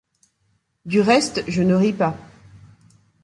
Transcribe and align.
Du 0.87 0.99
reste, 0.99 1.43
je 1.47 1.61
ne 1.61 1.75
ris 1.75 1.93
pas. 1.93 2.17